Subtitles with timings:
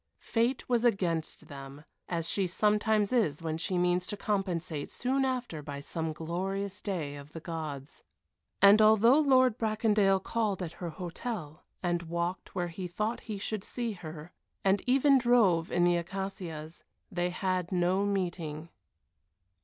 [0.17, 5.61] Fate was against them, as she sometimes is when she means to compensate soon after
[5.61, 8.01] by some glorious day of the gods.
[8.63, 13.63] And although Lord Bracondale called at her hotel and walked where he thought he should
[13.63, 14.31] see her,
[14.65, 18.69] and even drove in the Acacias, they had no meeting.